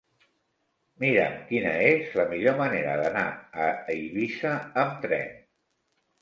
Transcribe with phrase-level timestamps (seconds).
[1.03, 3.27] Mira'm quina és la millor manera d'anar
[3.67, 4.55] a Eivissa
[4.87, 5.31] amb tren.